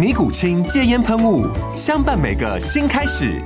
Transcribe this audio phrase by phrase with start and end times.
[0.00, 1.46] 尼古清戒烟喷雾，
[1.76, 3.38] 相伴每个新开始。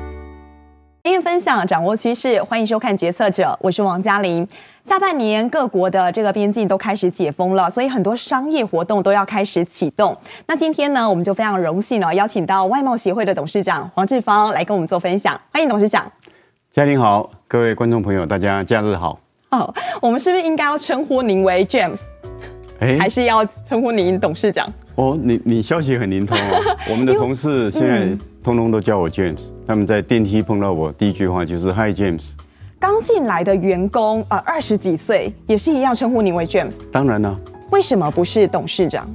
[1.03, 4.47] 经验分享，掌握趋势，欢迎收看《决策者》，我是王嘉玲。
[4.85, 10.17] 下半年各国的这个边境都开始解封了，所以很多商业活动都要开始启动。
[10.47, 15.37] 那今天呢，我们就非常荣幸哦，邀请到外贸协会的董事长黄志芳来跟我们做分享。
[15.53, 16.07] 欢迎董事长。
[16.71, 19.19] 嘉玲好，各位观众朋友，大家假日好。
[19.51, 21.99] 哦，我们是不是应该要称呼您为 James？
[22.85, 24.71] 哎，还是要称呼您董事长？
[24.97, 26.77] 哦，你你消息很灵通哦。
[26.91, 28.07] 我们的同事现在
[28.43, 32.33] 通通都叫我 James，他们在电梯碰到我，第一句话就是 Hi James。
[32.79, 36.75] 刚进来的员工呃二十几岁，也是一样称呼您为 James。
[36.93, 37.41] 当然了。
[37.71, 39.09] 为什么不是董事长？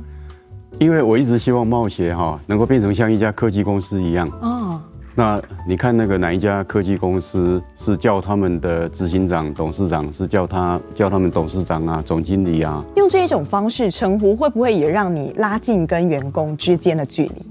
[0.80, 4.28] 因为我一直希望贸协哈能够变成像一家科技公司一样。
[4.42, 4.82] 哦。
[5.20, 12.82] 那你看那个哪一家科技公司是叫他们的执行长、董事长，是叫他叫他们董事长啊、总经理啊？
[12.96, 17.46] 用这一种方式称呼，会不会也让你拉近跟员工之间的距离？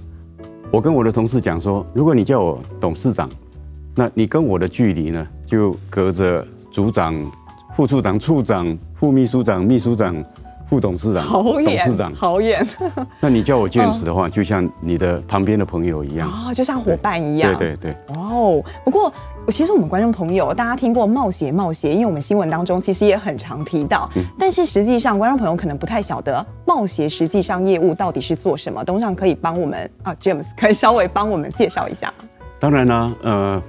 [0.72, 3.28] 我跟我的同事讲说，如果你叫我董事长，
[3.94, 7.14] 那你跟我的距离呢，就隔着组长、
[7.74, 10.16] 副处长、处长、副秘书长、秘书长。
[10.68, 12.66] 副董事长，好远，董事长，好远。
[13.20, 17.56] 那你叫我 James 的话，哦、就像你的旁边的朋友一样，哦，就像伙伴一样。
[17.56, 18.14] 对对对。
[18.14, 19.10] 哦，不过
[19.48, 28.84] 其实我们观众朋友，大家听过冒险冒险，因为我们新闻当中其实也很常提到，嗯、但是实际上观众朋友可能不太晓得冒险实际上业务到底是做什么。
[28.84, 32.12] 董事长可以帮我们啊，James 可以稍微帮我们介绍一下。
[32.60, 33.62] 当然啦，呃，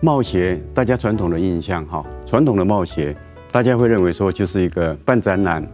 [0.00, 3.12] 冒险大家传统的印象哈，传统的冒险
[3.50, 5.66] 大家会认为说就是一个办展览。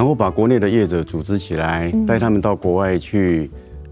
[0.00, 3.50] 然后把国内的业者组织起来，带他们到国外去，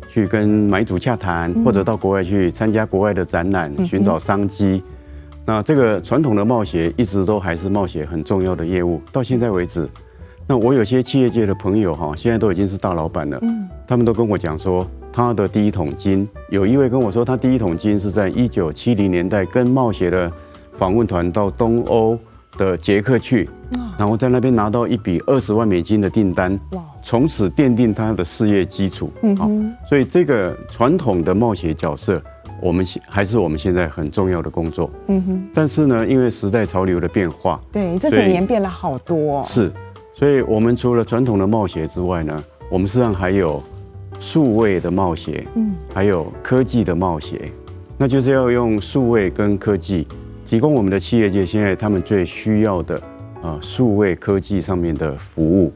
[0.08, 4.82] 去跟买主洽谈，或者到国外去参加国外的展览，寻找商机。
[5.44, 9.86] 那这个传统的冒险一直都还是冒险很重要的业务，到现在为止。
[10.47, 13.38] 那我有些企业界的朋友哈，现在都已经是大老板了，
[13.86, 20.32] 他们都跟我讲说，他的第一桶金，有一位跟我说，他第一桶金是在一九七零年代跟冒险的
[20.78, 22.18] 访问团到东欧
[22.56, 23.47] 的捷克去。
[23.98, 26.58] 然后在那边拿到一笔二十万美金的订单，
[27.02, 29.10] 从此奠定他的事业基础。
[29.22, 32.22] 嗯哼，所以这个传统的冒险角色，
[32.62, 34.88] 我们现还是我们现在很重要的工作。
[35.08, 39.44] 嗯哼，但是呢，因为时代潮流的变化，对这几年变了好多。
[39.44, 39.72] 是，
[40.16, 43.60] 所以我们除了传统的冒险之外呢，我们实际上还有
[44.20, 47.38] 数位的冒险，嗯，还有科技的冒险，
[47.98, 50.06] 那就是要用数位跟科技
[50.46, 53.00] 提供我们的企业界现在他们最需要的。
[53.43, 55.72] 啊，数位科技上面的服务。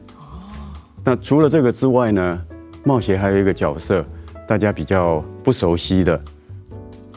[1.03, 2.41] 那除了这个之外呢，
[2.83, 4.05] 贸协还有一个角色，
[4.47, 6.19] 大家比较不熟悉的。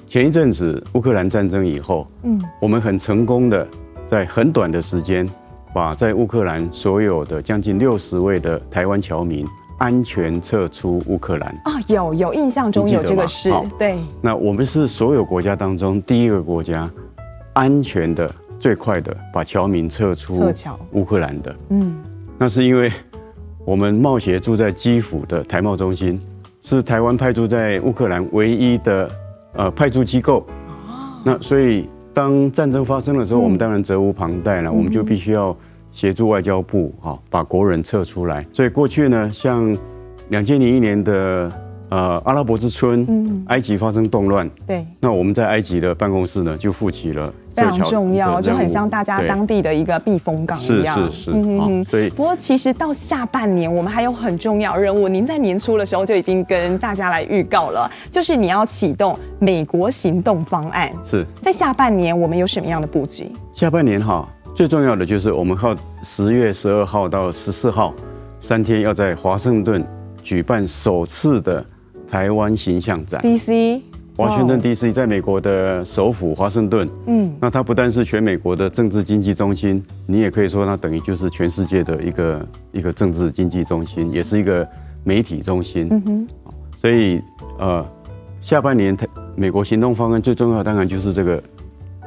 [0.09, 3.67] 前一阵子乌克兰战争以后，嗯，我们很成功的
[4.07, 5.29] 在很短的时间，
[5.75, 9.45] 把在乌克兰所有的将近六十位的台湾侨民
[9.79, 11.49] 安全撤出乌克兰。
[11.65, 13.99] 啊，有有印象中有这个事，对。
[14.21, 16.89] 那我们是所有国家当中第一个国家，
[17.53, 18.33] 安全的。
[18.59, 20.53] 最快的把侨民撤出
[20.93, 21.97] 乌克兰的，嗯，
[22.39, 22.91] 那是因为
[23.65, 26.21] 我们贸协住在基辅的台贸中心，
[26.63, 29.11] 是台湾派驻在乌克兰唯一的
[29.55, 30.47] 呃派驻机构。
[31.25, 35.57] 那所以当战争发生的时候，我们当然责无旁贷了，我们就必须要
[35.91, 38.47] 协助外交部哈把国人撤出来。
[38.53, 39.77] 所以过去呢，像
[40.29, 41.51] 两千零一年的
[41.89, 47.33] 呃阿拉伯之春，埃及发生动乱，对，那我们在埃及的办公室呢就负起了。
[47.55, 51.11] 非常重要，就很像大家当地的一个避风港一样。
[51.11, 51.31] 是是是。
[51.33, 52.11] 嗯哼，对。
[52.11, 55.09] 不过其实到下半年，我们还有很重要任务。
[55.09, 60.93] 您在年初的时候就已经跟大家来预告了，就是你要启动美国行动方案。
[61.03, 61.25] 是。
[61.41, 63.27] 在下半年，我们有什么样的布局？
[63.55, 67.95] 下半年哈，最重要的就是我们靠十月十二号到十四号
[68.39, 69.83] 三天，要在华盛顿
[70.23, 71.65] 举办首次的
[72.09, 73.21] 台湾形象展。
[73.23, 73.83] DC。
[74.17, 74.91] 华盛顿 D.C.
[74.93, 84.67] 在美国的首府华盛顿，嗯，那它不但是全美国的政治经济中心，你也可以说它等于就是全世界的一个一个政治经济中心，也是一个
[85.05, 85.87] 媒体中心。
[85.91, 86.29] 嗯哼，
[86.79, 87.21] 所以
[87.59, 87.87] 呃，
[88.41, 91.43] 下半年台美国行动方案最重要的当然就是这个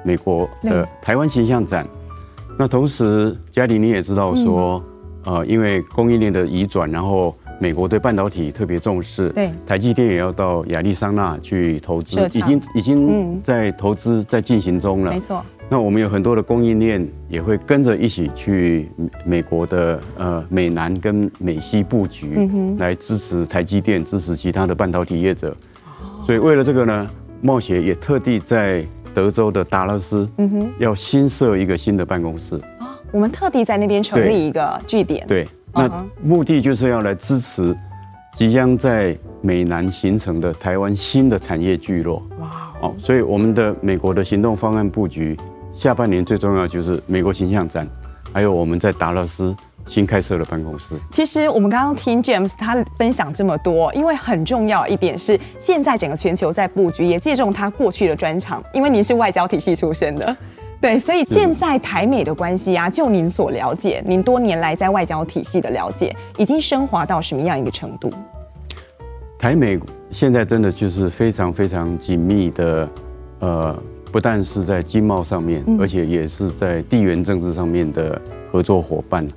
[0.03, 1.87] 美国的台湾形象展。
[2.57, 4.83] 那同时，嘉玲你也知道说，
[5.25, 7.35] 呃，因为供应链的移转，然后。
[7.59, 15.11] 美国对半导体特别重视，对，台积电也要到亚利桑那去投资，已经已经在投资在进行中了。
[15.11, 15.43] 没错。
[15.71, 18.89] 那我们有很多的供应链也会跟着一起去
[19.23, 25.55] 美国的呃美南跟美西布局，来支持台积电，支持其他的半导体业者。
[26.25, 27.07] 所以为了这个呢，
[27.41, 28.83] 茂协也特地在
[29.13, 32.55] 德州的达拉斯，嗯哼，要新设一个新的办公室。
[32.79, 35.27] 啊，我们特地在那边成立一个据点。
[35.27, 35.47] 对。
[35.73, 37.75] 那目的就是要来支持
[38.35, 42.21] 即将在美南形成的台湾新的产业聚落。
[42.39, 42.49] 哇
[42.81, 42.95] 哦！
[42.97, 45.37] 所以我们的美国的行动方案布局，
[45.73, 47.87] 下半年最重要就是美国形象展，
[48.33, 49.55] 还有我们在达拉斯
[49.87, 50.95] 新开设的办公室。
[51.11, 60.35] 其实我们刚刚听 James 他分享这么多，因为很重要一点是，现在整个全球在布局，也借重他过去的专长，因为您是外交体系出身的。
[60.81, 68.09] 对，所以现在台美的关系啊，就您所了解，您多年来在外交体系的了解，已经升华到什么样一个程度？
[69.37, 69.77] 台美
[70.09, 72.87] 现在真的就是非常非常紧密的，
[73.39, 73.77] 呃，
[74.09, 79.27] 不但是在经贸上面，而且也是在地缘政治上面的合作伙伴。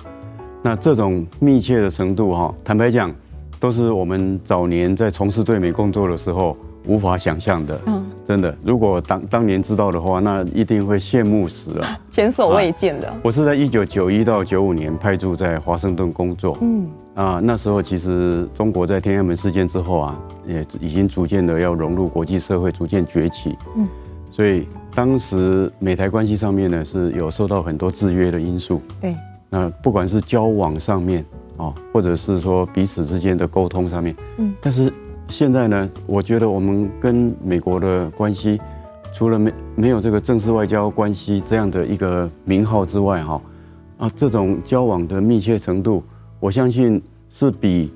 [0.61, 3.13] 那这种密切的程度，哈，坦白讲，
[3.59, 6.55] 都是我们早年在从事对美工作的时候。
[6.85, 13.13] 无法想象的，嗯，真的，如果当当年知道的话，那一定会羡慕死了， 前所未见的。
[13.23, 23.87] 我是在一九九一到九五年派驻在华盛顿工作，嗯，啊，那时候其实中国在天安门事件之后啊，也已经逐渐的要融入国际社会，逐渐崛起，嗯，
[24.29, 29.15] 所以当时美台关系上面呢是有受到很多制约的因素，对，
[29.49, 31.23] 那不管是交往上面
[31.55, 34.91] 啊，或者是说彼此之间的沟通上面，嗯，但是。
[35.29, 38.59] 现在呢，我觉得我们跟美国的关系，
[39.13, 43.41] 除了没没有这个正式外交关系这样的一个名号之外，哈，
[43.97, 46.03] 啊，这种交往的密切程度，
[46.39, 47.91] 我相信是比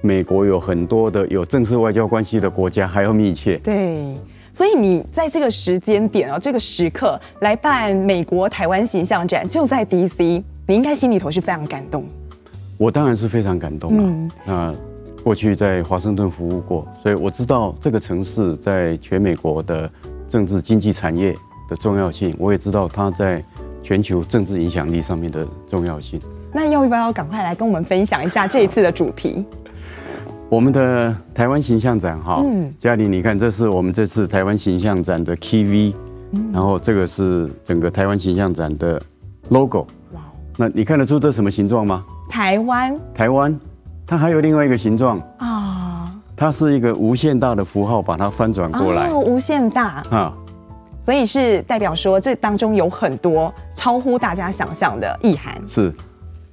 [0.00, 3.56] 美国有很多的有正式外交关系的国家还要密切。
[3.58, 4.16] 对，
[4.52, 12.04] 所以你在这个时间点啊，这个时刻来办美国台湾形象展，就在 DC，你应该心里头是非常感动。
[12.76, 14.02] 我当然是非常感动了。
[14.02, 14.74] 嗯，啊。
[15.26, 19.90] 过去在华盛顿服务过，所以我知道这个城市在全美国的
[20.28, 21.34] 政治经济产业
[21.68, 23.42] 的重要性，我也知道它在
[23.82, 26.20] 全球政治影响力上面的重要性。
[26.52, 29.44] 那要不要赶快来跟我们分享一下这一次的主题？
[30.48, 35.94] 我们的台湾形象展哈，嗯，嘉玲，你看，这是我们这次台湾形象展的 Key V，
[36.52, 39.02] 然后这个是整个台湾形象展的
[39.48, 39.88] logo。
[40.12, 40.20] 哇，
[40.56, 42.04] 那你看得出这什么形状吗？
[42.28, 43.58] 台湾，台湾。
[44.06, 49.08] 它还有另外一个形状啊，它是一个无限大的符号，把它翻转过来。
[49.08, 50.32] 哦，无限大啊，
[51.00, 55.60] 所以是代表说这当中有很多超乎大家想象的意涵。
[55.66, 55.92] 是，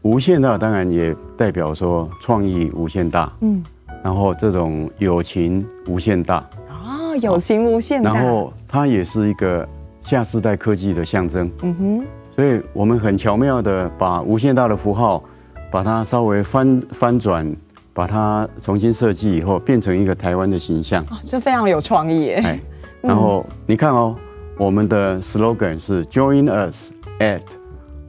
[0.02, 3.64] 无限大当然也代表说创意无限大，嗯，
[4.04, 9.68] 然后这种友情无限大啊，友情无限大，然后它也是一个
[10.02, 11.52] 下世代科技的象征。
[11.62, 12.06] 嗯哼，
[12.36, 15.24] 所以我们很巧妙的把无限大的符号。
[15.73, 17.51] 把它稍微翻翻转，
[17.95, 22.35] 把它重新设计以后，变成一个台湾的形象，这非常有创意耶。
[22.45, 22.59] 哎，
[23.01, 24.15] 然后你看哦，
[24.56, 27.42] 我们的 slogan 是 Join us at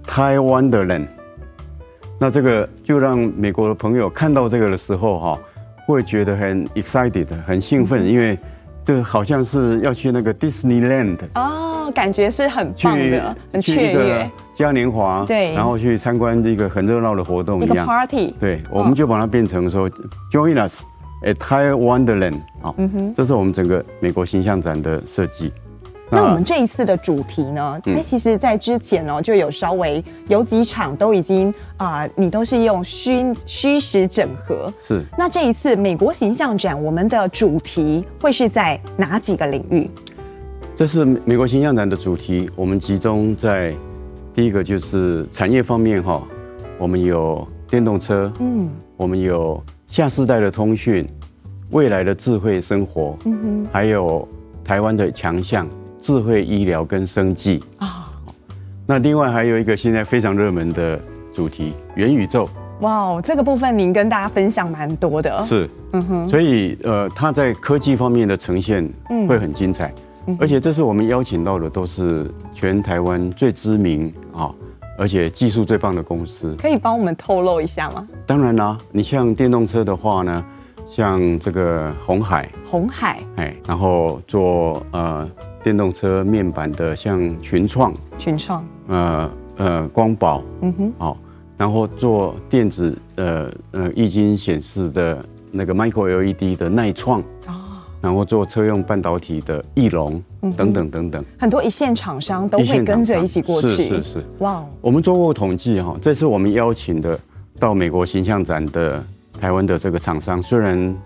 [0.07, 1.07] Taiwanderland。
[2.21, 5.39] 那这个就让美国的朋友看到这个的时候哈，
[5.87, 8.39] 会觉得很 excited，很兴奋，因为
[8.85, 14.31] 这好像是要去那个 Disneyland 哦，感觉是很棒的，很雀跃。
[14.55, 19.91] 嘉年华，对，然后去参观这个很热闹的活动一样，一 party，对，我们就把它变成说
[20.31, 20.85] ，Join us
[21.25, 25.51] at Taiwanderland，好，嗯哼，这是我们整个美国形象展的设计。
[26.15, 27.81] 那我们这一次的主题呢？
[27.87, 34.73] 哎，其实，在之前哦，就有稍微有几场都已经啊，你都是用虚虚实整合。
[34.83, 35.05] 是。
[35.19, 39.91] 那这一次美国形象展，我们的主题会是在哪几个领域？
[40.77, 43.75] 这是美国形象展的主题，我们集中在。
[44.37, 46.21] 第一个就是产业方面哈，
[46.77, 51.09] 我们有电动车，嗯，我们有下世代的通讯，
[51.71, 54.27] 未来的智慧生活，嗯哼，还有
[54.65, 55.69] 台湾的强项
[56.05, 58.13] 智慧医疗跟生计啊。
[58.87, 61.01] 那另外还有一个现在非常热门的
[61.33, 62.47] 主题元宇宙，
[62.81, 65.43] 哇，这个部分您跟大家分享蛮多的。
[65.47, 68.87] 是，嗯哼，所以呃，它在科技方面的呈现
[69.27, 69.91] 会很精彩，
[70.27, 74.53] 嗯、而且这是我们邀请到的都是全台湾最知名啊，
[74.99, 76.55] 而且技术最棒的公司。
[76.59, 78.07] 可以帮我们透露一下吗？
[78.27, 80.45] 当然啦，你像电动车的话呢，
[80.95, 85.29] 像这个红海，红海，哎，然后做呃
[85.61, 91.17] 电动车面板的，像群创，群创，呃呃光宝，嗯哼，好。
[91.57, 97.21] 然后做电子呃呃液晶显示的那个 Micro LED 的耐创。
[97.49, 100.23] 哦，然后做车用半导体的翼龙。
[100.57, 103.69] 等等等等，很多一线厂商都会跟着一起过去。
[103.69, 104.63] 是是是，哇！
[104.81, 107.19] 我们做过统计哈，这次我们邀请的
[107.59, 109.03] 到美国形象展的
[109.45, 110.97] 台湾的这个厂商，虽然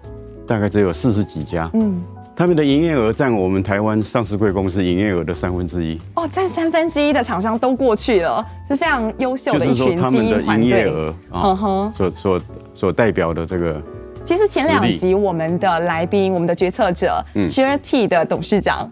[0.46, 2.00] 大概只有四十几家，嗯。
[2.36, 10.88] 他们的营业额占我们台湾上市贵公司营业额的三分之一哦，占三分之一的厂商都过去了，是非常优秀的一群精英团队。
[11.32, 12.40] 嗯哼，所所
[12.74, 13.82] 所代表的这个，
[14.22, 18.88] 其实前两集我们的来宾，我们的决策者，Surety 的董事长。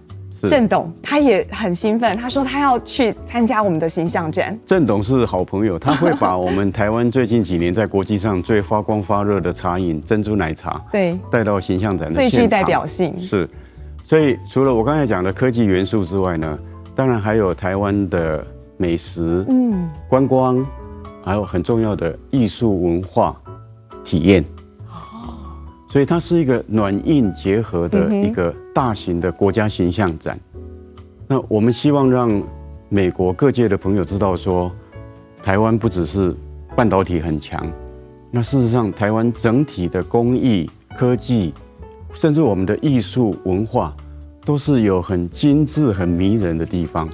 [0.49, 4.59] 郑董他也很兴奋，他说他要去参加我们的形象展。
[4.67, 13.15] 郑董是好朋友，他会把我们台湾最近几年在国际上最发光发热的茶饮珍珠奶茶，对，带到形象展的最具代表性。
[13.21, 13.49] 是，
[14.05, 16.59] 所以除了我刚才讲的科技元素之外呢，
[16.95, 20.65] 当然还有台湾的美食、嗯，观光，
[21.25, 23.35] 还有很重要的艺术文化
[24.05, 24.45] 体验。
[25.97, 30.39] 所以它是一个软硬结合的一个大型的国家形象展。
[31.27, 32.43] 那我们希望让
[32.91, 34.71] 美国各界的朋友知道说，
[35.43, 36.37] 台湾不只是
[36.77, 37.67] 半导体很强，
[38.31, 41.55] 那事实上台湾整体的工艺、科技，
[42.13, 43.97] 甚至我们的艺术文化，
[44.47, 47.07] 都是有很精致、很迷人的地方。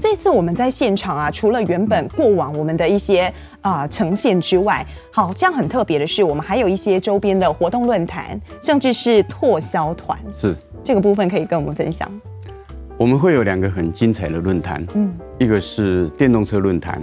[0.00, 3.22] 这次我们在现场啊，除了原本过往我们的一些
[3.60, 10.16] 啊、呃、呈现之外，好像很特别的是，我们还有一些周边的活动论坛，甚至是拓销团。
[10.32, 12.08] 是这个部分可以跟我们分享。
[12.96, 17.02] 我们会有两个很精彩的论坛，嗯，一个是电动车论坛，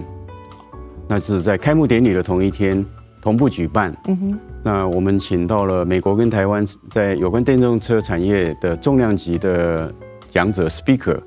[1.05, 2.83] 那是在开幕典礼的同一天
[3.21, 3.93] 同步举办。
[4.07, 9.93] 嗯哼，那我们请到了美国跟台湾在有关电动车产业的重量级的
[10.29, 11.19] 讲者 speaker。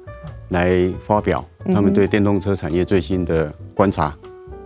[0.50, 4.14] 来发表他们对电动车产业最新的观察，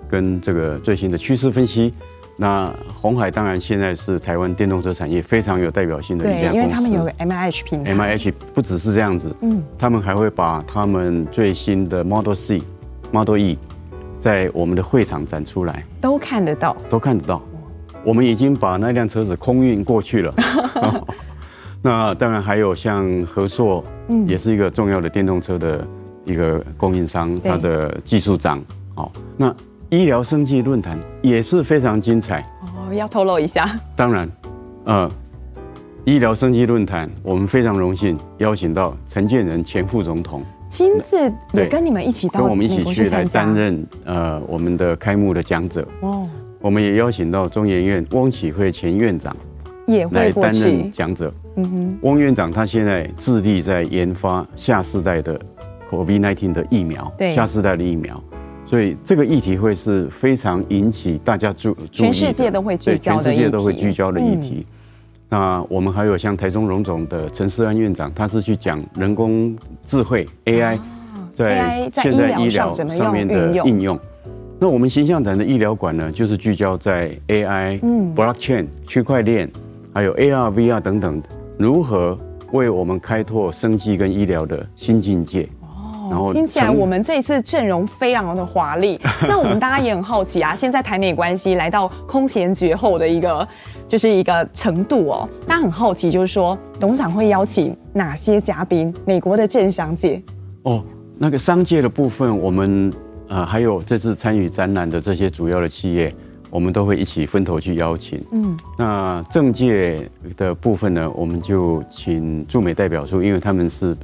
[0.09, 1.95] 跟这个最新的趋势分析。
[2.37, 7.95] 那红海当然现在是台湾电动车产业非常有代表性的一家公司，因为他们有个 MIH 平台。
[7.95, 12.61] MIH 不只是这样子，嗯，他们还会把他们最新的 Model C、
[13.13, 13.57] Model E
[14.19, 17.41] 在我们的会场展出来，都看得到，都看得到。
[18.07, 20.33] 我们已经把那辆车子空运过去了。
[21.83, 25.85] 那当然还有像和硕，嗯，也是一个重要的电动车的
[26.25, 28.63] 一个供应商，它的技术长。
[28.95, 29.53] 哦，那
[29.91, 32.43] 医疗生技论坛也是非常精彩。
[32.63, 33.69] 哦，要透露一下？
[33.97, 34.31] 当然，
[34.85, 35.11] 呃，
[36.05, 45.87] 医疗生技论坛，我们非常荣幸邀请到陈建仁前副总统亲自也跟你们一起到，跟我们一起去来担任呃我们的开幕的讲者。
[46.01, 46.29] 哦，
[46.67, 49.35] 我们也邀请到中研院翁启慧前院长。
[50.11, 51.33] 来担任讲者。
[51.55, 55.41] 嗯哼，翁院长他现在致力在研发下世代的
[55.89, 58.21] COVID-19 的疫苗，对，下世代的疫苗，
[58.67, 63.23] 所以这个议题会是非常引起大家注注意的，全世界都会聚焦的。
[63.23, 64.67] 全世界都会聚焦的议题。
[65.29, 69.57] 那我们还有像台中荣总的陈世安院长，他是去讲人工
[69.87, 70.77] 智慧 AI
[71.33, 73.97] 在现在医疗上面的应用。
[74.59, 79.51] 那我们形象展的医疗馆呢，就是聚焦在 AI、嗯 Blockchain、区块链。
[79.93, 81.23] 还有 AR、VR 等等，
[81.59, 82.19] 如何
[82.53, 85.49] 为我们开拓生技跟医疗的新境界？
[85.63, 89.01] 哦，然后听起来我们这一次阵容非常的华丽。
[89.27, 93.49] 那我们大家也很好奇啊，现在台美关系来到空前绝后的一个
[93.89, 95.29] 就是一个程度哦。
[95.47, 98.95] 大家很好奇，就是说董事长会邀请哪些嘉宾？
[99.07, 100.23] 美国的政商界？
[100.65, 100.85] 哦，
[101.17, 102.93] 那个商界的部分，我们
[103.29, 106.15] 呃还有这次参与展览的这些主要的企业。
[106.49, 108.25] 我们都会一起分头去邀请。
[108.31, 113.97] 嗯，那政界的部分呢，我们就请驻美代表处，因为他们是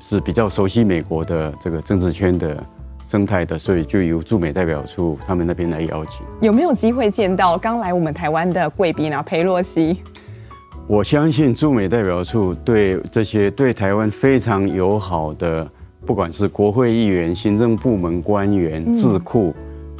[0.00, 2.60] 是比较熟悉美国的这个政治圈的
[3.06, 6.26] 生态的，所以就由驻美代表处他们那边来邀请。
[6.40, 9.22] 有没有机会见到刚来我们台湾的贵宾啊？
[9.22, 9.98] 裴洛西？
[10.88, 15.70] 我相信驻美代表处对这些对台湾非常友好的，
[16.06, 19.52] 不管是国会议员、行政部门官员、智库。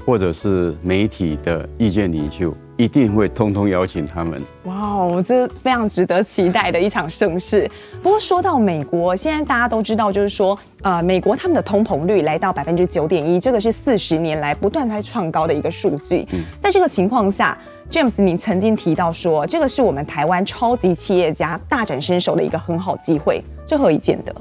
[0.07, 4.41] 或者是媒体的意见领袖，一定会通通邀请他们。
[4.63, 7.69] 哇哦，这非常值得期待的一场盛事。
[8.05, 16.25] 不过说到美国，现在大家都知道，就是说，呃，美国他们的通膨率来到百分之九点一，这个是四十年来不断在创高的一个数据。
[16.31, 17.59] 嗯，在这个情况下
[17.91, 24.33] ，James，你曾经提到说，这个是我们台湾超级企业家大展身手的一个很好机会，这何以见得？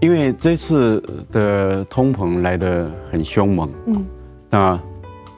[0.00, 4.06] 因为这次的通膨来得很凶猛，嗯，
[4.50, 4.80] 那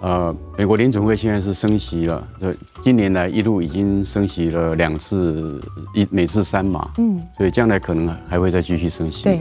[0.00, 5.60] 呃，美国联准会现在是升息了，这今年来一路已经升息了两次，
[5.94, 9.24] 一每次三码，嗯，所以将来可能还会再继续升息。
[9.24, 9.40] 对，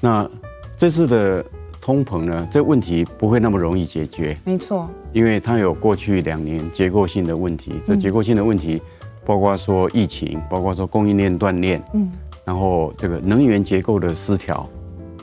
[0.00, 0.28] 那
[0.76, 1.44] 这次的
[1.80, 8.80] 通膨呢，这问题不会那么容易解决，没错，因为它有过去两年结构性的问题，这结构性的问题
[9.24, 12.10] 包括说疫情，包括说供应链断裂，嗯。
[12.50, 14.68] 然后这个能源结构的失调，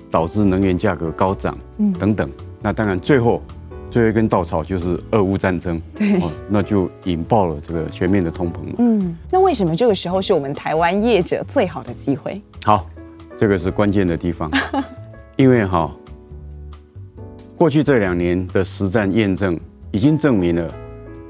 [0.10, 2.30] 导致能源价格高涨，嗯，等等。
[2.62, 3.42] 那当然，最后
[3.92, 8.60] 最后一根稻草就是俄乌战争，对，那就引爆了这个全面的通膨。
[8.78, 12.42] 嗯，那为什么这个时候是我们台湾业者最好的机会？
[12.64, 12.88] 好，
[13.36, 14.50] 这个是关键的地方，
[15.36, 15.94] 因为哈，
[17.58, 19.60] 过去这两年的实战验证
[19.92, 20.74] 已经证明了，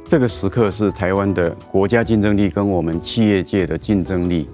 [0.07, 4.47] 这个时刻是台湾的国家竞争力跟我们企业界的竞争力。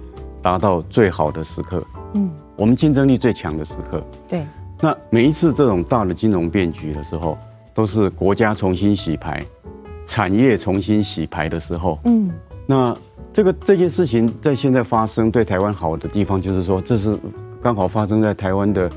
[0.44, 1.82] 达到最好的时刻，
[2.12, 4.42] 嗯，我们竞争力最强的时刻，对。
[4.78, 7.38] 那每一次这种大的金融变局的时候，
[7.72, 9.42] 都是国家重新洗牌，
[10.06, 12.30] 产业重新洗牌的时候，嗯。
[12.66, 12.94] 那
[13.32, 17.18] 这个这件事情在现在发生，对台湾好的地方就是说，这是
[17.62, 18.90] 刚好发生在台湾的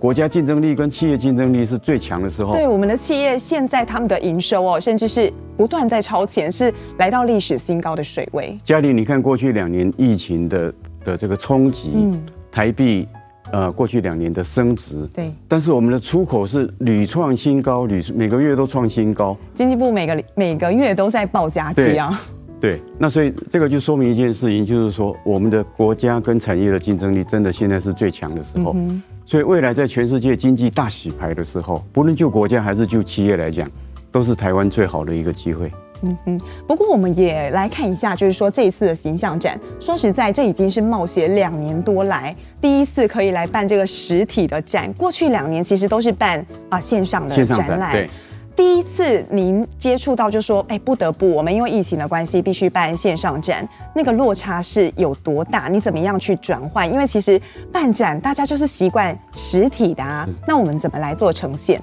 [0.00, 2.52] 国家竞争力跟企业竞争力是最强的时候。
[2.52, 8.58] 对，我们的企业现在他们的营收哦，甚至是不断在超前，是来到历史新高的水位。
[8.64, 10.74] 嘉玲，你看过去两年疫情的。
[11.08, 12.20] 的这个冲击，嗯，
[12.52, 13.08] 台币，
[13.50, 22.20] 呃，过去两年的升值，对，但是我们的出口是屡创新高，屡每个月都创新高，经济部每个每个月都在报佳绩啊，
[22.60, 33.70] 对，那所以这个就说明一件事情，就是说我们的国家跟产业的竞争力真的现在是最强的时候，嗯，所以未来在全世界经济大洗牌的时候，不论就国家还是就企业来讲，
[34.12, 35.72] 都是台湾最好的一个机会。
[36.02, 44.92] 嗯哼，不过我们也来看一下，就是说这一次的形象展，说实在，这已经是冒险两年多来第一次可以来办这个实体的展。
[44.94, 48.08] 过去两年其实都是办啊线上的展览，对。
[48.54, 55.68] 第一次您接触到，就说，哎，不得不，我们因为疫情的关系，必须办线上展，那个落差是有多大？
[55.68, 56.90] 你怎么样去转换？
[56.92, 57.40] 因为其实
[57.72, 61.80] 办展大家就是习惯实体的啊，那我们怎么来做呈现？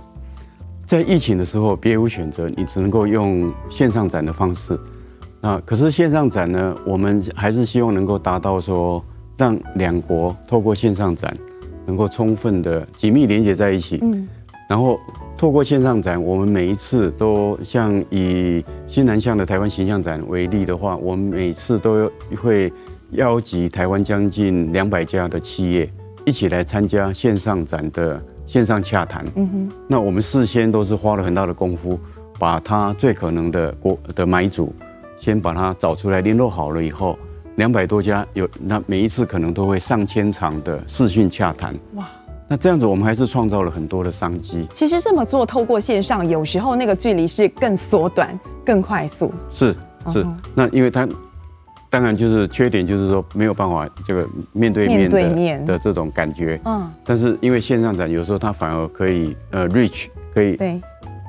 [0.85, 4.79] 在疫情的时候，别无选择，你只能够用线上展的方式。
[5.41, 9.03] 那可是线上展呢，我们还是希望能够达到说，
[9.35, 11.35] 让两国透过线上展，
[11.87, 13.99] 能够充分的紧密连接在一起。
[14.03, 14.27] 嗯。
[14.69, 14.99] 然后
[15.35, 22.71] 透过线上展，我们每一次都像以新南向的台湾形象展为例的话，我们每次都会
[23.11, 25.89] 邀集台湾将近两百家的企业
[26.25, 28.21] 一起来参加线上展的。
[28.45, 31.99] 线上洽谈，嗯哼，那我们事先都是花了很大的功夫，
[32.37, 34.73] 把他最可能的国的买主，
[35.17, 37.17] 先把他找出来联络好了以后，
[37.55, 42.07] 两百多家有，那每一次可能都会上千场的视讯洽谈，哇，
[42.47, 44.67] 那这样子我们还是创造了很多的商机。
[44.73, 49.33] 其实这么做，透过线上，有时候那个距离是更缩短、更快速。
[49.51, 49.75] 是
[50.11, 51.07] 是，嗯、那因为他。
[51.95, 56.59] 当然，就是缺点，就是说没有办法这个面对面的面的这种感觉。
[56.65, 56.91] 嗯。
[57.05, 60.81] 但是因为线上展，有时候它反而可以呃 reach，可以对，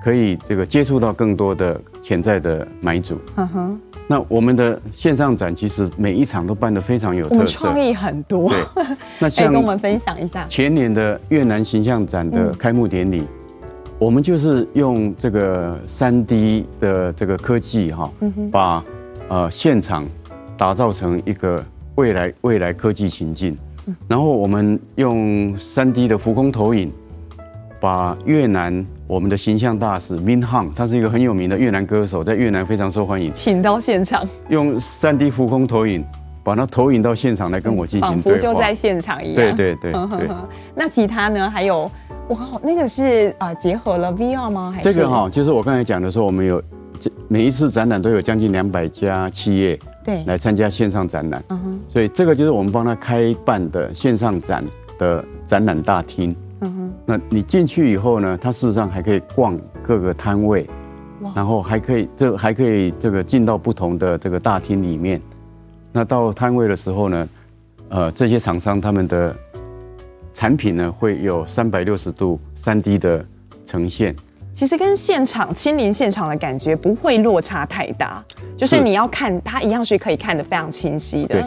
[0.02, 3.16] 可以这个接触到更多的潜在的买主。
[3.36, 3.80] 嗯哼。
[4.08, 8.50] 那我们的线上展其实每一场都办得非常有特色，创意很多。
[8.50, 8.84] 对。
[9.20, 13.22] 那先跟我们分享一下前年的越南形象展的开幕典礼，
[14.00, 18.10] 我们就是用这个三 D 的这个科技哈，
[18.50, 18.84] 把
[19.28, 20.04] 呃现场。
[20.56, 21.62] 打造成一个
[21.96, 23.56] 未来未来科技情境，
[24.08, 26.90] 然后我们用三 D 的浮空投影，
[27.80, 36.04] 把越南我们的形象大使 Min Hang，他是一个很有名的越南歌手，在越南非常受欢迎，请到现场，用三 D 浮空投影
[36.42, 39.36] 把它投影到现场来跟我进行仿佛就在现场一样。
[39.36, 40.28] 对对对，对。
[40.74, 41.50] 那其他呢？
[41.50, 41.90] 还有
[42.28, 44.72] 哇，那个是啊，结合了 VR 吗？
[44.74, 46.62] 还是这个哈，就是我刚才讲的时候，我们有
[47.28, 49.78] 每一次展览都有将近两百家企业。
[50.04, 54.64] 对，来参加线上展览，嗯哼，所以这个就是我们帮他开办的线上展
[54.98, 60.64] 的展览大厅，嗯哼，那你进去以后呢，它事实上还可以逛各个摊位，
[61.22, 65.20] 哇，然后还可以这还可以这个进到不同的这个大厅里面，
[65.90, 67.28] 那到摊位的时候呢，
[67.88, 69.34] 呃，这些厂商他们的
[70.32, 73.24] 产品呢会有三百六十度三 D 的
[73.64, 74.14] 呈现。
[74.56, 78.24] 其实跟现场亲临现场的感觉不会落差太大，
[78.56, 81.42] 就是你要看它一样是可以看得非常清晰的。
[81.42, 81.44] 对，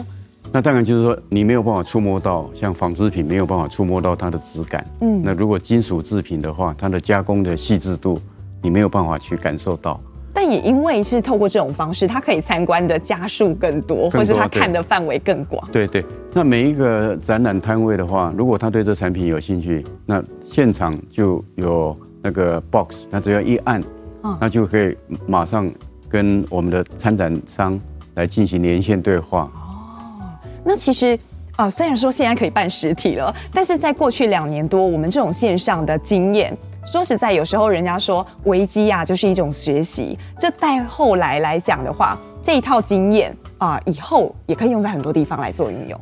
[0.52, 8.16] 那当然就是说你没有办法触摸到像纺织品没有办法触摸到它的质感，嗯，那如果金属制品的话，它的加工的细致度
[8.62, 10.00] 你没有办法去感受到。
[10.32, 15.68] 但也因为是透过这种方式，它可以参观的家数更多，更多或是它看的范围更广。
[15.72, 23.82] 对对，那每一个展览摊位的话，如果他对这产品有兴趣，那现场就有那个 box，那只要一按，
[24.22, 25.70] 嗯、那就可以马上
[26.08, 27.78] 跟我们的参展商
[28.14, 29.50] 来进行连线对话。
[29.54, 31.14] 哦，那其实
[31.56, 36.56] 啊、呃，虽然说现在可以办实体了，但是在过去两年多，我们这种线上的经验。
[36.86, 40.18] 说实在，有时候人家说危机啊，就是一种学习。
[40.38, 46.00] 这在后来来讲的话，这一套经验啊，以后也可以用在很多地方来做运用。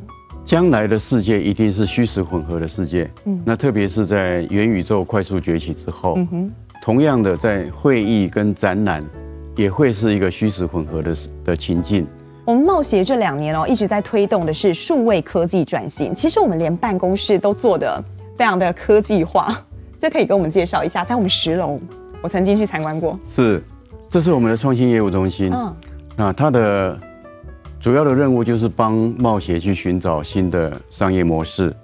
[0.48, 3.06] 将来的世界一定是虚实混合的世界。
[3.26, 6.18] 嗯，那特别是在元宇宙快速崛起之后，
[6.80, 9.04] 同样的在会议跟展览
[9.54, 12.06] 也会是一个虚实混合的的情境。
[12.46, 16.14] 我们贸协这两年哦，一直在推动的是数位科技转型。
[16.14, 18.02] 其实我们连办公室都做的
[18.34, 19.54] 非常的科技化。
[20.00, 21.78] 这可以跟我们介绍一下，在我们十楼，
[22.22, 23.20] 我曾经去参观过。
[23.30, 23.62] 是，
[24.08, 25.52] 这是我们的创新业务中心。
[25.52, 25.76] 嗯，
[26.16, 26.98] 那它的
[27.80, 31.74] 主要的任务就是帮冒险去寻找新的商业模式，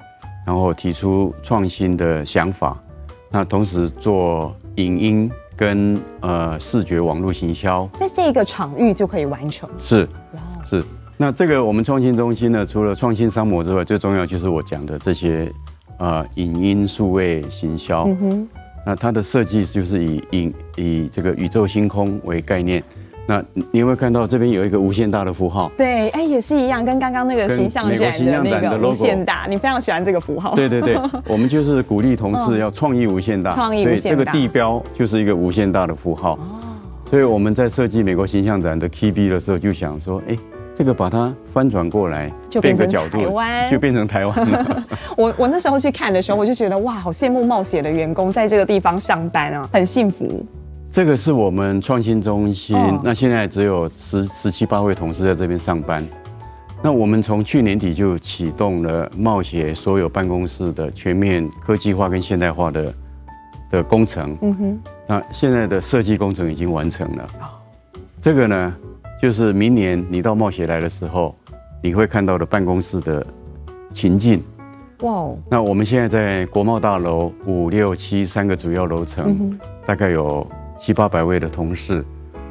[0.44, 2.76] 然后提出创新的想法。
[3.30, 9.68] 那同时做影音跟呃视觉网络行销，在这个场域就可以完成。
[9.78, 10.08] 是，
[10.64, 10.82] 是。
[11.16, 15.50] 那这个我们创新中心呢，除了创新商模之外，最重要就是我讲的这些。
[15.96, 18.48] 呃，影音数位行销，嗯哼，
[18.84, 22.82] 那它的设计就是以影以这个宇宙星空为概念。
[23.26, 25.70] 那你有没有看到这边有一个无限大的符号？
[25.76, 30.54] 对，哎，也是一样，跟刚刚那个形象展的那个无限大，你非常喜欢这个符号。
[30.54, 36.34] 对对对， 我们就是鼓励同事要创意无限大，创意无限大，所以这个地标就是一个无限大的符号。
[36.34, 36.60] 哦，
[37.08, 40.36] 所以我们在设计美国形象展的 Key B 的时候，就想说，哎。
[40.76, 44.84] 这个把它翻转过来，就变成台湾，就变成台湾了。
[45.16, 50.44] 我我那时候去看的时候，我就觉得哇，好羡慕冒险的员工在这个地方上班啊，很幸福。
[50.94, 56.06] 这个是我们创新中心，哦、那现在只有十十七八位同事在这边上班。
[56.80, 62.94] 那我们从去年底就启动了贸协所有办公室的全面科技化跟现代化的
[63.72, 64.38] 的工程。
[64.40, 67.28] 嗯哼，那现在的设计工程已经完成了。
[68.20, 68.76] 这个呢？
[69.20, 71.34] 就是明年你到贸协来的时候，
[71.82, 73.26] 你会看到的办公室的
[73.90, 74.40] 情境。
[75.00, 75.38] 哇哦！
[75.50, 80.46] 那我们现在在国贸大楼五六七三个主要楼层，大概有
[80.78, 82.04] 七八百位的同事。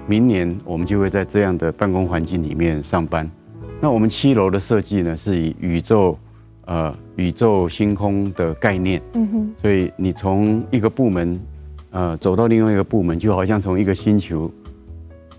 [0.08, 3.30] 明年我们就会在这样的办公环境里面上班。
[3.80, 6.18] 那我们七楼的设计呢，是以宇宙
[6.66, 9.02] 呃宇宙星空的概念。
[9.14, 9.54] 嗯哼。
[9.62, 11.40] 所以你从一个部门
[11.92, 14.52] 呃走到另外一个部门，就好像从一个星球。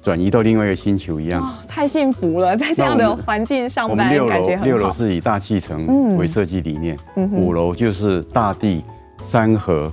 [0.03, 4.65] 转移到另外一个星球一样，哦，太幸福了，在这样的环境上班，感觉很好。
[4.67, 8.85] 六楼是以大气层为设计理念，嗯、五楼就是大地、
[9.25, 9.91] 山河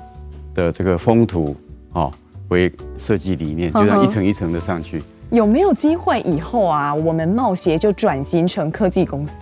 [0.54, 1.56] 的这个风土
[1.94, 2.12] 哦
[2.52, 5.02] 为设计理念，就这样一层一层的上去。
[5.32, 9.34] 有没有机会以后啊，我们茂协就转型成科技公司？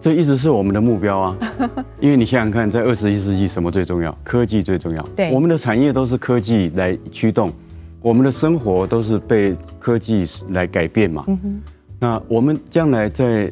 [0.00, 1.36] 这一直是我们的目标啊，
[2.00, 4.16] 因为你想想看，在二十一世纪，什么最重要？
[4.24, 5.02] 科技最重要。
[5.14, 7.52] 对，我们的产业都是科技来驱动。
[8.00, 11.24] 我们的生活都是被科技来改变嘛。
[11.28, 11.60] 嗯哼。
[12.00, 13.48] 那我们将来在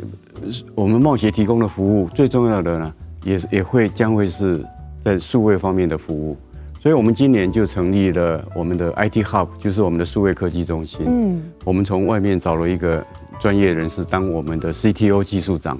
[0.74, 4.66] 我们茂协提供的服务，最重要的呢，也也会将会是
[5.04, 6.36] 在数位方面的服务。
[6.82, 11.06] 所以我们今年就成立了我们的 IT Hub，就是我们的数位科技中心。
[11.06, 11.42] 嗯。
[11.64, 13.04] 我们从外面找了一个
[13.38, 15.78] 专业人士当我们的 CTO 技术长，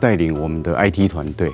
[0.00, 1.52] 带领我们的 IT 团队。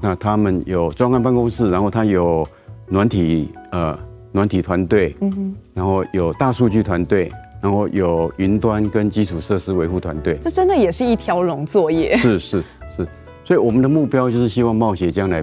[0.00, 2.46] 那他们有专案办公室，然后他有
[2.86, 3.98] 软体呃。
[4.30, 12.14] 软体团队，嗯哼，然后有大数据团队，然后有云端跟基础设施维护团队，这真的也是一条龙作业。
[12.14, 12.62] 是是
[12.94, 13.08] 是，
[13.42, 15.42] 所以我们的目标就是希望冒险将来。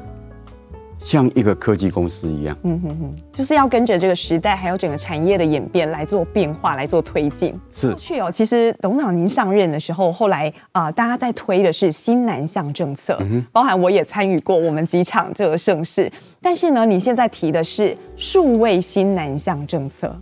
[1.06, 7.54] 像一个科技公司一样，嗯哼哼，就是要跟着这个时代，还有整个产业的演变来做变化，来做推进。
[7.72, 16.12] 是，过去哦，其实董事长您上任的时候，后来啊、呃，大家在推的是新南向政策，嗯、包含我也参与过我们几场这个盛事。
[16.42, 20.20] 但是呢，你现在提的是数位新南向政策，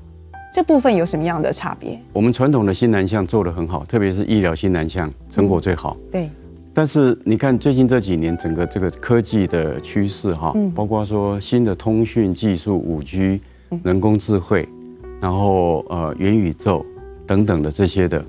[0.53, 1.97] 这部分有什么样的差别？
[2.11, 5.95] 我们传统的新南向做得很好，特别是医疗新南向成果最好。
[5.97, 6.29] 嗯、对。
[6.75, 13.39] 但是你看，最近这几年整个这个科技的趋势哈，包括说新的通讯技术、五 G、
[13.83, 14.67] 人工智慧，
[15.21, 16.83] 然后呃元宇宙
[17.27, 18.25] 等等的这些的，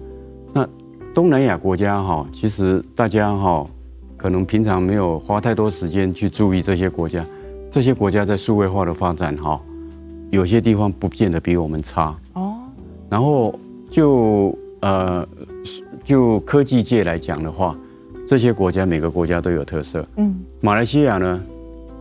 [0.53, 0.69] 那
[1.15, 3.67] 东南亚国家哈，其实大家哈
[4.17, 7.25] 可能平常没有花太多时间去注意这些国家，
[7.71, 9.59] 这些国家在数位化的发展哈，
[10.31, 12.15] 有些地方不见得比我们差。
[12.35, 12.57] 哦。
[13.09, 13.59] 然后
[13.91, 15.27] 就呃
[16.05, 17.75] 就科技界来讲的话，
[18.27, 20.07] 这些国家每个国家都有特色。
[20.17, 21.43] 嗯，马来西亚呢，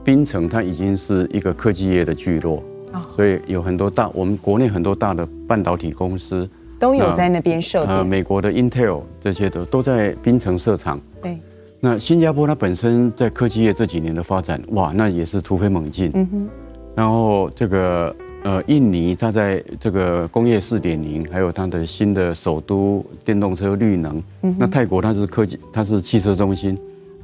[0.04, 11.00] 槟城它已经是一个科技业的聚落啊，所以有很多大我们国内很多大的半导体公司都有在那边设呃，美国的 Intel 这些都都在槟城设厂。
[11.22, 11.38] 对。
[11.80, 16.10] 那新加坡它本身在科技业这几年的发展，哇，那也是突飞猛进。
[16.14, 16.50] 嗯哼。
[16.96, 24.22] 然后这个呃，印尼它在这个工业四点零，还有它的新的首都电动车绿能。
[24.42, 24.56] 嗯。
[24.60, 26.78] 那泰国它是科技，它是汽车中心，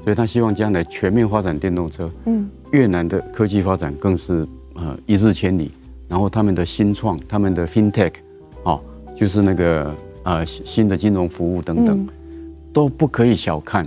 [0.03, 2.10] 所以它希望将来全面发展电动车。
[2.25, 2.49] 嗯。
[2.71, 5.71] 越南的科技发展更是呃一日千里，
[6.08, 8.13] 然后他们的新创，他们的 FinTech，
[8.63, 8.79] 哦，
[9.17, 12.10] 就是那个呃新的金融服务等等，嗯、
[12.71, 13.86] 都不可以小看。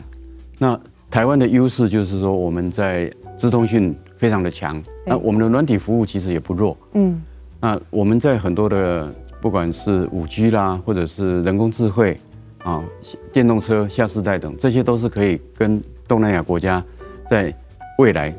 [0.59, 0.79] 那
[1.11, 6.77] 台湾的优势就是说，我们在资通讯非常的强，那我们的软体服务其实也不弱。
[6.93, 7.21] 嗯，
[7.61, 12.17] 那我们在很多的不管是五 G 啦，或者是人工智慧
[12.63, 12.85] 啊、
[13.33, 16.81] 电动车下世代等，这些都是可以跟东南亚国家
[17.29, 17.53] 在
[17.99, 18.33] 未来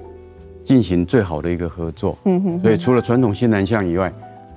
[0.64, 2.18] 进行最好的一个合作。
[2.24, 2.62] 嗯哼。
[2.62, 4.10] 所以除了传统新南向以外，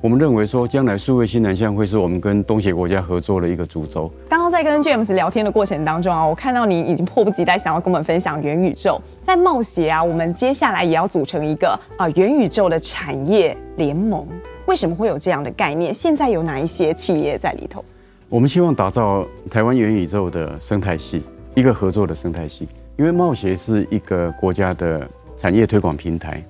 [0.07, 4.09] 我们认为说，将来数位新南向会是我们跟东协国家合作的一个主轴。
[4.29, 9.03] 刚刚在跟 James 聊天的过程当中啊，我看到你已经迫不及待想要跟我们分享元宇宙。
[9.25, 14.25] 在贸协啊，我们接下来也要组成一个啊元宇宙的产业联盟。
[14.67, 15.93] 为什么会有这样的概念？
[15.93, 17.85] 现在有哪一些企业在里头？
[18.29, 21.21] 我们希望打造台湾元宇宙的生态系，
[21.57, 22.69] 一个合作的生态系。
[22.97, 25.05] 因为贸协是一个国家的
[25.37, 26.41] 产业推广平台。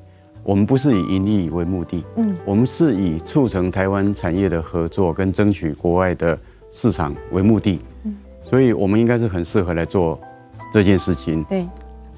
[0.47, 6.39] 我们不是以盈利为目的，嗯，我们是以促成台湾产业的合作跟争取国外的
[6.71, 8.15] 市场为目的，嗯，
[8.49, 10.17] 所以我们应该是很适合来做
[10.73, 11.67] 这件事情，对，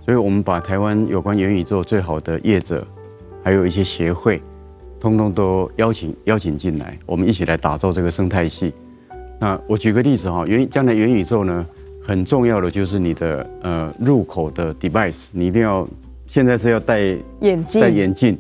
[0.05, 2.87] 所以我们把台湾有关元宇宙最好的业者，
[3.43, 4.43] 还有一些协会，
[5.01, 8.75] 通通都邀请邀请进来，我们一起来打造这个生态系。
[9.41, 11.65] 那我举个例子哈，元将来元宇宙呢，
[12.05, 15.89] 很重要的就是你的呃入口的 device，你一定要。
[16.29, 17.01] 现在是要戴
[17.41, 18.39] 眼镜，戴眼镜，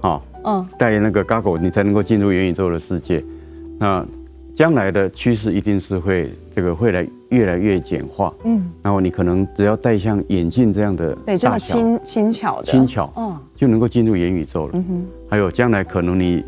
[0.00, 3.22] 好，嗯，戴那个 goggle，你才能够进入元宇宙的世界。
[3.78, 4.04] 那
[4.54, 12.64] 将来的趋势一定是会这个会来越来越简化，嗯，然后你可能只要戴像眼镜这样的对，这么轻轻巧的。
[12.64, 14.70] 轻巧，嗯，就能够进入元宇宙了。
[14.72, 16.42] 嗯哼，还有将来可能你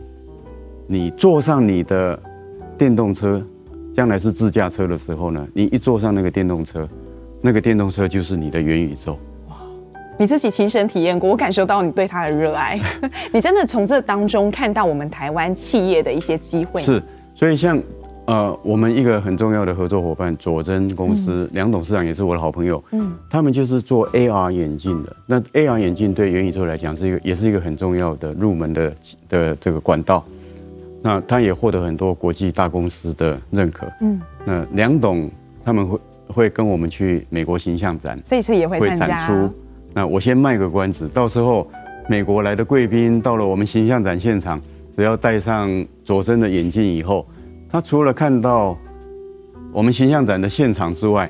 [0.87, 2.19] 你坐上你的
[2.79, 3.43] 电动车，
[3.93, 6.89] 将来是自驾车的时候呢，你一坐上那个电动车，
[7.43, 9.19] 那个电动车就是你的元宇宙。
[10.19, 12.79] 你自己亲身体验过，我感受到你对他的热爱。
[13.33, 16.83] 你真的从这当中看到我们台湾企业的一些机会。
[16.83, 17.01] 是，
[17.37, 17.81] 所以像
[18.27, 22.83] 呃，我们一个很重要的合作伙伴佐真公司，梁、嗯、董事长也是我的好朋友。
[22.91, 25.17] 嗯，他们就是做 AR 眼镜的。
[25.25, 28.93] 那 AR 眼镜对元宇宙来讲是一个，也是一个很重要的入门的
[29.29, 30.23] 的这个管道。
[31.01, 33.87] 那他也获得很多国际大公司的认可。
[34.01, 35.31] 嗯，那梁董
[35.65, 39.05] 他们会会跟我们去美国形象展，这次也会参加。
[39.07, 39.55] 会展出。
[39.95, 41.67] 那我先卖个关子，到时候
[42.09, 44.61] 美国来的贵宾到了我们形象展现场，
[44.95, 45.69] 只要戴上
[46.05, 47.27] 佐臻的眼镜以后，
[47.71, 48.77] 他除了看到
[49.73, 51.29] 我们形象展的现场之外，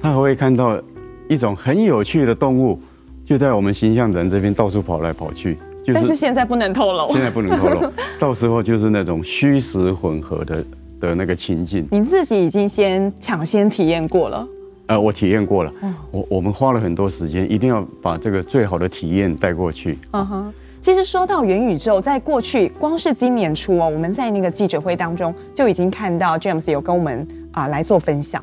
[0.00, 0.80] 他还会看到
[1.28, 2.80] 一种很有趣的动物，
[3.24, 5.56] 就在我们形象展这边到处跑来跑去。
[5.84, 10.64] 就是，但是现在不能透露，现在不能透露， 到时候就是那种虚实混合的
[11.00, 11.86] 的那个情境。
[11.90, 14.46] 你自己已经先抢先体验过了。
[14.88, 15.72] 呃，我体验过了，
[16.10, 19.98] 我我们花了很多时间，一定要把这个最好的体验带过去。
[20.12, 28.42] 嗯哼，其实说到元宇宙，在过去光是今年初哦，我们在那个记者会当中就已经看到 James 有跟我们啊来做分享。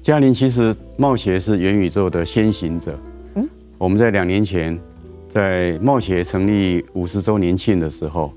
[0.00, 2.98] 嘉玲，其实贸协是元宇宙的先行者。
[3.34, 4.78] 嗯，我们在两年前
[5.28, 8.32] 在贸协成立五十周年庆的时候，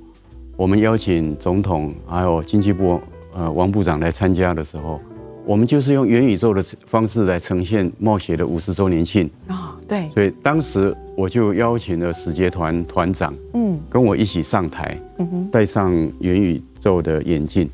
[0.58, 3.00] 我们邀请总统还有经济部
[3.34, 5.00] 呃王部长来参加的时候。
[5.46, 9.30] 我们就是用元宇宙的方式来呈现冒险的五十周年庆。
[9.48, 17.68] 啊，对，所以当时我就邀请了使节团团长，嗯，跟我一起上台，嗯哼，戴上元宇宙的眼镜，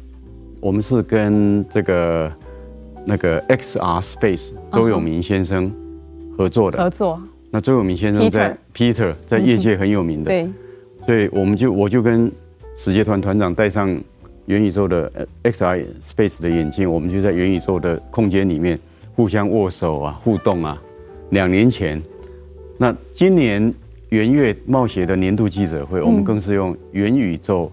[0.61, 2.31] 我们是跟这个
[3.05, 5.71] 那个 XR Space 周永明先生
[6.37, 7.21] 合作的，合作。
[7.51, 10.49] 那周永明先生在 Peter 在业界很有名的， 对，
[11.05, 12.31] 所以我们就我就跟
[12.75, 13.93] 使节团团长戴上。
[14.47, 18.79] 元宇宙的 XR Space 的眼镜，我们就在元宇宙的空间里面
[19.13, 20.81] 互相握手啊，互动啊。
[21.31, 22.01] 两年前，
[22.77, 23.73] 那今年
[24.09, 27.69] 元月冒险的年度记者会，我们更是用元宇宙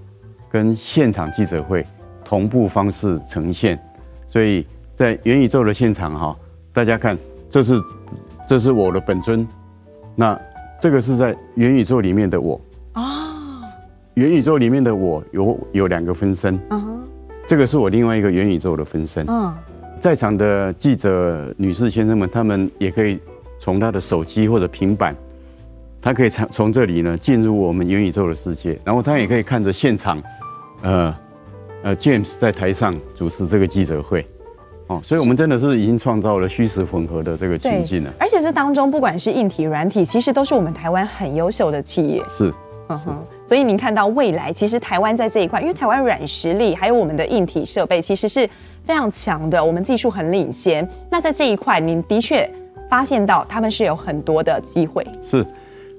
[0.50, 1.86] 跟现场记者会
[2.24, 3.78] 同步方式呈现。
[4.28, 6.36] 所以在元宇宙的现场哈，
[6.72, 7.16] 大家看，
[7.48, 7.80] 这是
[8.48, 9.46] 这是我的本尊，
[10.16, 10.36] 那
[10.80, 12.60] 这个是在元宇宙里面的我。
[14.14, 17.02] 元宇宙里面的我有有两个分身，嗯哼，
[17.46, 19.24] 这个是我另外一个元宇宙的分身。
[19.28, 19.52] 嗯，
[19.98, 23.18] 在场的记者女士先生们，他们也可以
[23.58, 25.16] 从他的手机或者平板，
[26.00, 30.22] 他可以从从这里呢进入我们元宇宙的世界，然后他也可以看着现场，
[30.82, 31.16] 呃
[31.82, 34.24] 呃，James 在台上主持这个记者会。
[34.86, 38.12] 哦，所以我们真的是已经创造了虚实混合的这个情境了。
[38.20, 42.22] 而且这当中，不管是硬体、软体，其实都是我们台湾很优秀的企业。
[42.28, 42.52] 是，
[42.88, 43.24] 嗯哼。
[43.46, 48.48] 所以您看到未来，其实台湾在这一块，因为台湾软实力还有我们的硬体设备，其实是
[48.84, 50.88] 非常强的，我们技术很领先。
[51.10, 52.48] 那在这一块，您的确
[52.88, 55.06] 发现到他们是有很多的机会。
[55.22, 55.44] 是，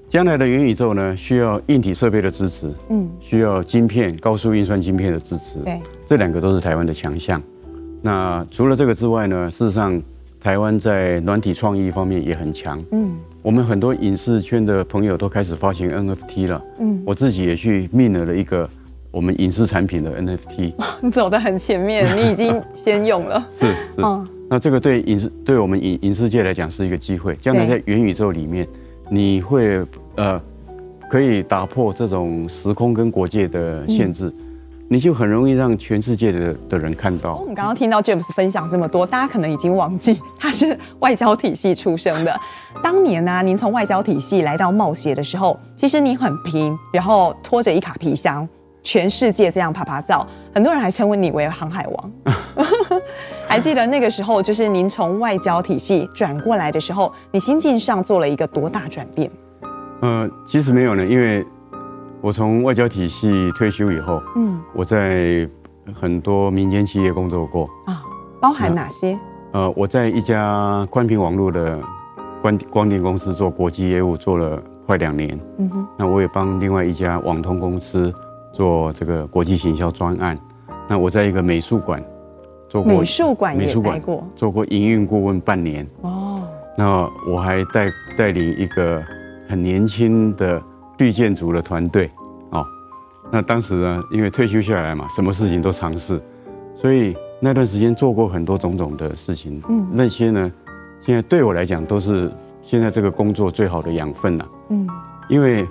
[0.10, 5.60] 将来的元宇宙呢，需要硬体设备的支持，嗯，需要晶片、高速运算晶片的支持。
[5.60, 7.41] 对，这两个都是台湾的强项。
[8.01, 10.01] 那除了这个之外呢，事实上，
[10.39, 12.84] 台湾在软体创意方面也很强。
[12.91, 16.60] 嗯，我们很多影视圈的朋友都开始发行 NFT 了。
[16.79, 18.67] 嗯，我自己也去 mint 了一个
[19.12, 20.73] 我们影视产品的 NFT。
[20.99, 23.47] 你走得很前面， 你已经先用了。
[23.51, 24.01] 是是。
[24.49, 27.36] 那这个对影视对我们影影视界来讲是一个机会。
[27.36, 28.67] 将来在元宇宙里面，
[29.12, 30.41] 你会呃
[31.08, 34.34] 可以打破这种时空跟国界的限制。
[34.88, 37.38] 你就很容易让全世界的的人看到。
[37.38, 42.39] 我们刚刚听到 James 分享这么多，大家可能已经忘记他是外交体系出生的。
[42.84, 48.48] 当年呢、啊，您从外交体系来到冒险的时候，其实你很拼，然后拖着一卡皮箱，
[48.84, 52.12] 全世界这样爬爬照，很多人还称呼你为航海王。
[53.50, 59.32] 还记得那个时候，就是您从外交体系转过来的时候，你心境上做了一个多大转变？
[60.02, 61.43] 呃，其实没有呢，因为。
[62.26, 65.48] 我从外交体系退休以后，嗯，我在
[65.94, 68.02] 很多民间企业工作过啊，
[68.42, 69.16] 包含哪些？
[69.52, 71.80] 呃，我在一家宽频网络的
[72.42, 75.40] 光光电公司做国际业务，做了快两年。
[75.60, 78.12] 嗯哼，那我也帮另外一家网通公司
[78.52, 80.36] 做这个国际行销专案。
[80.88, 82.04] 那我在一个美术馆
[82.68, 85.88] 做过，美术馆也待过，做过营运顾问半年。
[86.02, 86.42] 哦，
[86.76, 89.00] 那我还带带领一个
[89.48, 90.60] 很年轻的。
[90.97, 92.10] 绿建筑的团队，
[92.51, 92.65] 哦，
[93.31, 96.21] 那当时呢，因为退休下来嘛，什么事情都尝试，
[96.79, 99.62] 所以那段时间做过很多种种的事情。
[99.69, 100.51] 嗯，那些呢，
[101.01, 102.31] 现在对我来讲都是
[102.63, 104.47] 现在这个工作最好的养分了。
[104.69, 104.88] 嗯，
[105.29, 105.67] 因为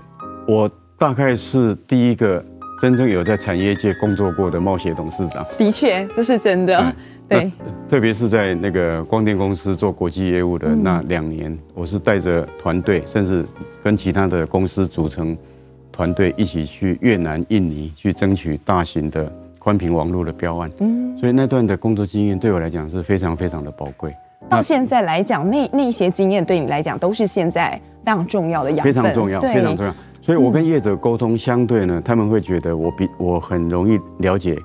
[0.46, 2.44] 我大概是第一个
[2.80, 5.44] 真正有在产业界工作过的冒险董事长。
[5.58, 6.78] 的确，这是真的。
[6.78, 6.92] 嗯
[7.26, 7.50] 对，
[7.88, 13.42] 特别是在那个光电公司做国际业务的那两年，嗯、我是带着团队，甚至
[13.82, 15.34] 跟其他的公司组成
[15.90, 20.70] 团队，一起去越南、印尼去争取大型的宽频网络的标案。
[20.80, 24.14] 嗯，所以那段的工作经验对我来讲是非常非常的宝贵。
[24.50, 29.94] 到现在来讲，那那些经验对你来讲都是现在非常重要的养分，非常重要，非常重要。
[30.24, 34.58] 所以我跟业者沟通，相对呢，他们会觉得我比我很容易了解。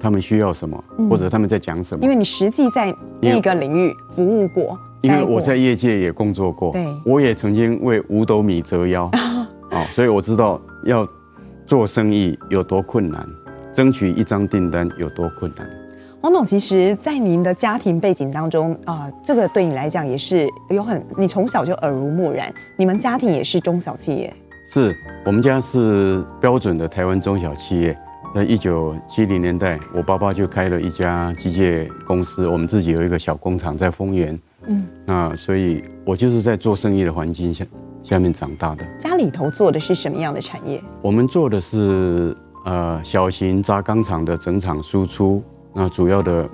[0.00, 2.02] 他们需要什么，或者他们在讲什么？
[2.02, 9.04] 因为你实际在那个领域服务过，因为我在业界也工作过，对，我也曾经为五斗米折腰，
[9.70, 11.06] 哦，所以我知道要
[11.66, 13.24] 做生意有多困难，
[13.74, 15.68] 争取一张订单有多困难。
[16.22, 24.34] 王董，其实，在您的家庭背景当中啊，这个对你来讲也是有很，你从小就耳濡目染，你们家庭也是中小企业？
[24.72, 27.94] 是我们家是标准的台湾中小企业。
[28.34, 34.38] 在一九七零年代，我爸爸就开了一家机械公司，我们自己有一个小工厂在丰原。
[34.66, 37.66] 嗯，那所以我就是在做生意的环境下
[38.02, 38.82] 下面长大的。
[38.98, 40.82] 家里头做的是什么样的产业？
[41.02, 45.42] 我们做的是呃小型轧钢厂的整厂输出，
[45.74, 46.48] 那主要的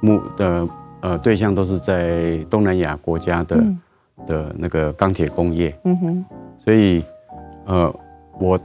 [0.00, 0.66] 目的
[1.00, 3.78] 呃对象都是在东南亚国家的、嗯、
[4.26, 5.78] 的那个钢铁工业。
[5.84, 6.24] 嗯哼，
[6.64, 7.04] 所以
[7.66, 7.94] 呃
[8.38, 8.60] 我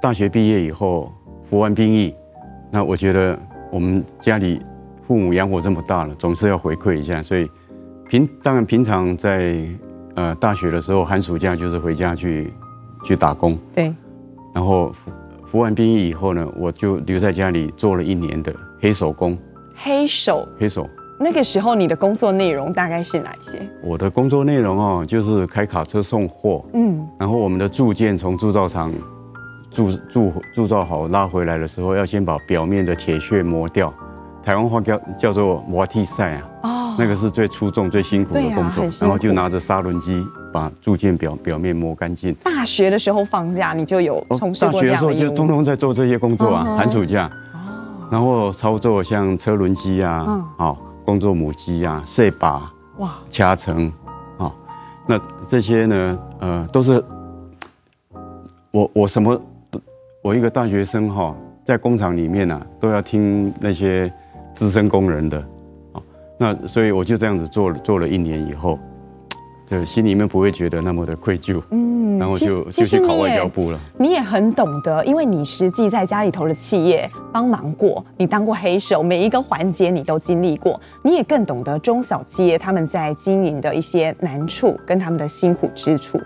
[0.00, 1.12] 大学毕业以后。
[1.48, 2.12] 服完兵役，
[2.72, 3.38] 那我觉得
[3.70, 4.60] 我们家里
[5.06, 7.22] 父母养我这么大了，总是要回馈一下。
[7.22, 7.48] 所以
[8.08, 9.64] 平当然平常在
[10.16, 12.52] 呃大学的时候，寒暑假就是回家去
[13.04, 13.56] 去打工。
[13.72, 13.94] 对。
[14.52, 15.12] 然后服
[15.46, 19.38] 服完兵役以后呢，我就留在家里做了一年的黑手工。
[19.76, 20.48] 黑手。
[20.58, 20.84] 黑手。
[21.18, 23.58] 那个时候你的工作内容大概是哪一些？
[23.82, 26.64] 我的工作内容哦，就是开卡车送货。
[26.74, 27.06] 嗯。
[27.18, 28.92] 然后我们的铸件从铸造厂。
[29.68, 33.92] 铸铸铸造好拉回来的时候，要先把表面的铁屑磨掉，
[34.42, 36.42] 台湾话叫叫做磨铁赛啊。
[36.62, 38.84] 哦，那个是最粗重、最辛苦的工作。
[39.02, 42.32] 然后就拿着砂轮机把铸件表表面磨干净。
[42.42, 45.08] 大学的时候放假，你就有从事过这样的？
[45.08, 47.30] 大学的时候就通通在做这些工作啊，寒暑假。
[47.52, 47.60] 哦。
[48.10, 53.90] 然后操作像车轮机啊，好，工作母鸡啊，塞把，哇，掐层，
[54.36, 54.52] 啊，
[55.06, 57.02] 那这些呢，呃，都是
[58.72, 59.40] 我我什么。
[60.22, 61.32] 我一个大学生哈，
[61.64, 64.12] 在工厂里面啊，都要听那些
[64.52, 65.38] 资深工人的，
[65.92, 66.02] 啊
[66.36, 68.76] 那所以我就这样子做了做了一年以后。
[69.66, 73.80] 就心里面不会觉得那么的愧疚，嗯，然后就就去考外交部了。
[73.98, 86.20] 你也很懂得，因为你实际在家里头的企业帮忙过，你当过黑手，每一个环节你都经历过，你也更懂得中小企业他们在经营的一些难处跟他们的辛苦之处。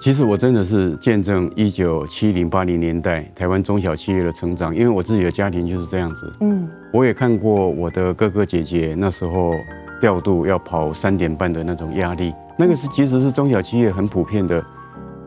[0.00, 9.54] 其实我真的是见证一九七零八零年代台湾中小企业的成长，因为我自己的家庭就是这样子，嗯，我也看过我的哥哥姐姐那时候。
[10.00, 14.64] 调度要跑三点半的那种压力，那个是其实是中小企业很普遍的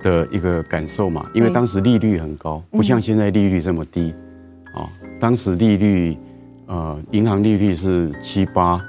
[0.01, 4.13] 的一个感受嘛，因为当时利率很高，不像现在利率这么低，
[4.75, 4.87] 啊，
[5.19, 6.17] 当时利率，
[6.67, 8.81] 呃，银行利率是七八，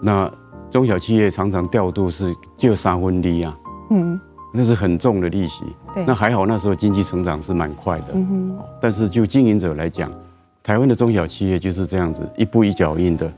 [0.00, 0.30] 那
[0.70, 3.56] 中小企业常常调度是就三分利啊，
[3.90, 4.18] 嗯，
[4.52, 10.10] 那是很重的利息，对，那还好那时候经济成长是蛮快的，嗯哼，但是就经营者来讲，
[10.62, 13.30] 台湾的中小企业就是这样子一步一脚印的。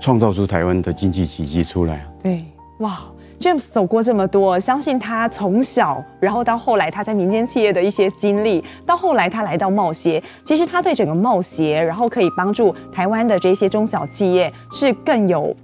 [0.00, 2.04] 创造出台湾的经济奇迹出来。
[2.22, 2.44] 对，
[2.78, 2.98] 哇
[3.38, 15.54] ，James 走过这么多，相信他从小，然后到后来他在民间企业的一些经历，到后来他来到贸协，其实他对整个贸协，然后可以帮助台湾的这些中小企业，是更有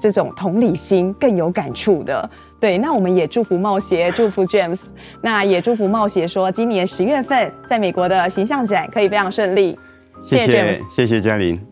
[0.00, 2.28] 这种同理心，更有感触的。
[2.60, 4.80] 对，那我们也祝福贸协，祝福 James，
[5.22, 9.78] 那也祝福贸协说，今年十月份在美国的形象展可以非常顺利。
[10.26, 11.67] 谢谢 James，谢谢嘉玲。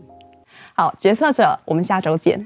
[0.79, 2.45] 好，决策者，我们下周见。